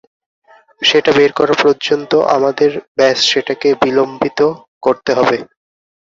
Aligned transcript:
সেটা 0.81 1.11
বের 1.17 1.31
করা 1.39 1.55
পর্যন্ত 1.63 2.11
আমাদের 2.35 2.69
ব্যস 2.97 3.19
সেটাকে 3.31 3.69
বিলম্বিত 3.81 4.39
করতে 4.83 5.11
হবে। 5.17 5.37